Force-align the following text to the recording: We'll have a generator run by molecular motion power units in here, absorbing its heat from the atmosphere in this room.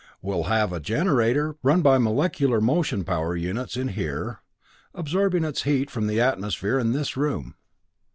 We'll 0.19 0.45
have 0.45 0.73
a 0.73 0.79
generator 0.79 1.57
run 1.61 1.83
by 1.83 1.99
molecular 1.99 2.59
motion 2.59 3.03
power 3.03 3.35
units 3.35 3.77
in 3.77 3.89
here, 3.89 4.39
absorbing 4.95 5.43
its 5.43 5.61
heat 5.61 5.91
from 5.91 6.07
the 6.07 6.19
atmosphere 6.19 6.79
in 6.79 6.91
this 6.91 7.15
room. 7.15 7.53